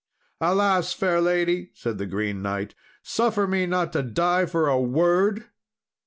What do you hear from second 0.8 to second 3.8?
fair lady," said the Green Knight, "suffer me